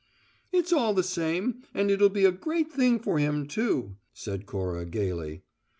[0.51, 4.83] "It's all the same and it'll be a great thing for him, too," said Cora,
[4.83, 5.43] gayly.